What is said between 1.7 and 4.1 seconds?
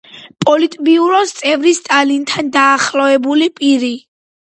სტალინთან დაახლოებული პირი.